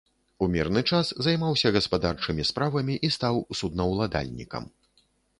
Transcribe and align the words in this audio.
У 0.43 0.45
мірны 0.53 0.81
час 0.95 1.09
займаўся 1.25 1.71
гаспадарчымі 1.75 2.45
справамі 2.51 2.95
і 3.07 3.11
стаў 3.17 3.35
суднаўладальнікам. 3.59 4.65